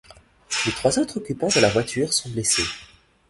[0.65, 2.63] Les trois autres occupants de la voiture sont blessés.